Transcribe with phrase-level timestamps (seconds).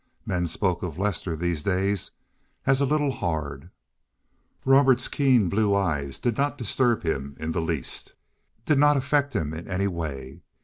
[0.25, 2.09] Men spoke of Lester these days
[2.65, 3.69] as a little hard.
[4.65, 9.67] Robert's keen blue eyes did not disturb him in the least—did not affect him in
[9.67, 10.41] any way.